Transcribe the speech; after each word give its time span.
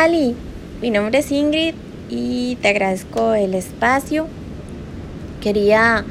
tal? 0.00 0.14
Y 0.14 0.34
mi 0.80 0.90
nombre 0.90 1.18
es 1.18 1.30
Ingrid 1.30 1.74
y 2.08 2.56
te 2.62 2.68
agradezco 2.68 3.34
el 3.34 3.52
espacio. 3.52 4.28
Quería 5.42 6.06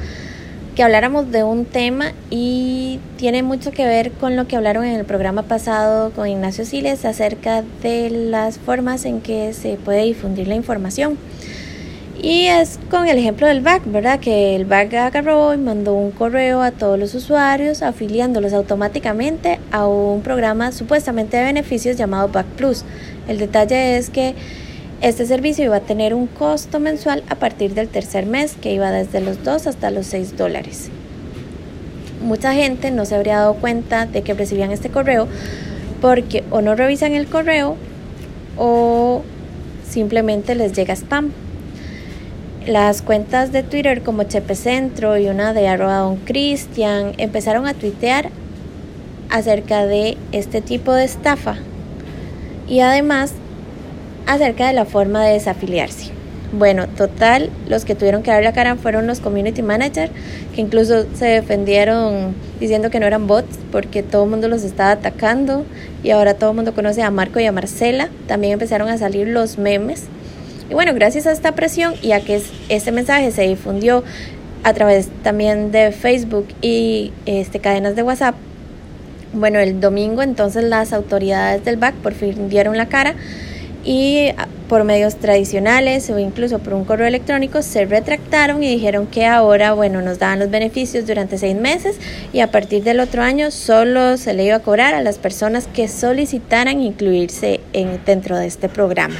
que 0.76 0.84
habláramos 0.84 1.32
de 1.32 1.42
un 1.42 1.64
tema 1.64 2.12
y 2.30 3.00
tiene 3.16 3.42
mucho 3.42 3.72
que 3.72 3.84
ver 3.86 4.12
con 4.12 4.36
lo 4.36 4.46
que 4.46 4.54
hablaron 4.54 4.84
en 4.84 4.94
el 4.94 5.04
programa 5.04 5.42
pasado 5.42 6.12
con 6.12 6.28
Ignacio 6.28 6.64
Siles 6.64 7.04
acerca 7.04 7.64
de 7.82 8.10
las 8.10 8.58
formas 8.58 9.04
en 9.06 9.20
que 9.20 9.52
se 9.54 9.74
puede 9.74 10.04
difundir 10.04 10.46
la 10.46 10.54
información. 10.54 11.18
Y 12.22 12.46
es 12.46 12.78
con 12.90 13.08
el 13.08 13.16
ejemplo 13.16 13.46
del 13.46 13.62
BAC, 13.62 13.82
¿verdad? 13.86 14.20
Que 14.20 14.54
el 14.54 14.66
BAC 14.66 14.92
agarró 14.92 15.54
y 15.54 15.56
mandó 15.56 15.94
un 15.94 16.10
correo 16.10 16.60
a 16.60 16.70
todos 16.70 16.98
los 16.98 17.14
usuarios 17.14 17.80
afiliándolos 17.82 18.52
automáticamente 18.52 19.58
a 19.72 19.86
un 19.86 20.20
programa 20.20 20.70
supuestamente 20.70 21.38
de 21.38 21.44
beneficios 21.44 21.96
llamado 21.96 22.28
BAC 22.28 22.44
Plus. 22.46 22.84
El 23.26 23.38
detalle 23.38 23.96
es 23.96 24.10
que 24.10 24.34
este 25.00 25.24
servicio 25.24 25.64
iba 25.64 25.76
a 25.76 25.80
tener 25.80 26.12
un 26.12 26.26
costo 26.26 26.78
mensual 26.78 27.22
a 27.30 27.36
partir 27.36 27.72
del 27.72 27.88
tercer 27.88 28.26
mes, 28.26 28.54
que 28.60 28.74
iba 28.74 28.90
desde 28.90 29.22
los 29.22 29.42
2 29.42 29.66
hasta 29.66 29.90
los 29.90 30.06
6 30.08 30.36
dólares. 30.36 30.90
Mucha 32.22 32.52
gente 32.52 32.90
no 32.90 33.06
se 33.06 33.14
habría 33.14 33.38
dado 33.38 33.54
cuenta 33.54 34.04
de 34.04 34.20
que 34.20 34.34
recibían 34.34 34.72
este 34.72 34.90
correo 34.90 35.26
porque 36.02 36.44
o 36.50 36.60
no 36.60 36.74
revisan 36.74 37.14
el 37.14 37.28
correo 37.28 37.76
o 38.58 39.22
simplemente 39.88 40.54
les 40.54 40.74
llega 40.74 40.94
spam. 40.94 41.32
Las 42.66 43.00
cuentas 43.00 43.52
de 43.52 43.62
Twitter 43.62 44.02
como 44.02 44.24
Chepe 44.24 44.54
Centro 44.54 45.16
y 45.16 45.28
una 45.28 45.54
de 45.54 45.66
arroba 45.66 45.96
Don 46.00 46.16
Cristian 46.16 47.14
empezaron 47.16 47.66
a 47.66 47.72
tuitear 47.72 48.28
acerca 49.30 49.86
de 49.86 50.18
este 50.32 50.60
tipo 50.60 50.92
de 50.92 51.04
estafa 51.04 51.56
y 52.68 52.80
además 52.80 53.32
acerca 54.26 54.66
de 54.66 54.74
la 54.74 54.84
forma 54.84 55.24
de 55.24 55.32
desafiliarse. 55.32 56.10
Bueno, 56.52 56.86
total, 56.86 57.48
los 57.66 57.86
que 57.86 57.94
tuvieron 57.94 58.22
que 58.22 58.30
dar 58.30 58.42
la 58.42 58.52
cara 58.52 58.76
fueron 58.76 59.06
los 59.06 59.20
community 59.20 59.62
managers, 59.62 60.12
que 60.54 60.60
incluso 60.60 61.06
se 61.14 61.26
defendieron 61.26 62.34
diciendo 62.60 62.90
que 62.90 63.00
no 63.00 63.06
eran 63.06 63.26
bots 63.26 63.58
porque 63.72 64.02
todo 64.02 64.24
el 64.24 64.30
mundo 64.30 64.48
los 64.48 64.64
estaba 64.64 64.90
atacando 64.90 65.64
y 66.02 66.10
ahora 66.10 66.34
todo 66.34 66.50
el 66.50 66.56
mundo 66.56 66.74
conoce 66.74 67.02
a 67.02 67.10
Marco 67.10 67.40
y 67.40 67.46
a 67.46 67.52
Marcela. 67.52 68.10
También 68.26 68.52
empezaron 68.52 68.90
a 68.90 68.98
salir 68.98 69.28
los 69.28 69.56
memes 69.56 70.08
y 70.70 70.74
bueno, 70.74 70.94
gracias 70.94 71.26
a 71.26 71.32
esta 71.32 71.52
presión 71.52 71.94
y 72.00 72.12
a 72.12 72.20
que 72.20 72.40
este 72.68 72.92
mensaje 72.92 73.32
se 73.32 73.42
difundió 73.42 74.04
a 74.62 74.72
través 74.72 75.08
también 75.22 75.72
de 75.72 75.90
Facebook 75.90 76.46
y 76.62 77.12
este, 77.26 77.58
cadenas 77.58 77.96
de 77.96 78.02
WhatsApp, 78.02 78.36
bueno, 79.32 79.58
el 79.58 79.80
domingo 79.80 80.22
entonces 80.22 80.64
las 80.64 80.92
autoridades 80.92 81.64
del 81.64 81.76
BAC 81.76 81.94
por 81.96 82.14
fin 82.14 82.48
dieron 82.48 82.76
la 82.76 82.86
cara 82.86 83.14
y 83.84 84.28
ah, 84.36 84.46
por 84.68 84.84
medios 84.84 85.16
tradicionales 85.16 86.10
o 86.10 86.18
incluso 86.18 86.58
por 86.58 86.74
un 86.74 86.84
correo 86.84 87.06
electrónico 87.06 87.62
se 87.62 87.86
retractaron 87.86 88.62
y 88.62 88.68
dijeron 88.68 89.06
que 89.06 89.26
ahora, 89.26 89.72
bueno, 89.72 90.02
nos 90.02 90.18
daban 90.18 90.38
los 90.38 90.50
beneficios 90.50 91.06
durante 91.06 91.38
seis 91.38 91.56
meses 91.56 91.96
y 92.32 92.40
a 92.40 92.50
partir 92.50 92.84
del 92.84 93.00
otro 93.00 93.22
año 93.22 93.50
solo 93.50 94.16
se 94.16 94.34
le 94.34 94.44
iba 94.44 94.56
a 94.56 94.60
cobrar 94.60 94.94
a 94.94 95.02
las 95.02 95.18
personas 95.18 95.66
que 95.66 95.88
solicitaran 95.88 96.80
incluirse 96.80 97.60
en, 97.72 98.00
dentro 98.04 98.36
de 98.36 98.46
este 98.46 98.68
programa. 98.68 99.16